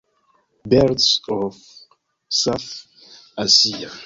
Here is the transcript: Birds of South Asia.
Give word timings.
Birds 0.67 1.21
of 1.29 1.55
South 2.27 2.87
Asia. 3.37 3.91